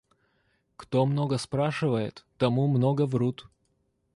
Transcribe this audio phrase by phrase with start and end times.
[0.77, 3.45] Кто много спрашивает, тому много врут.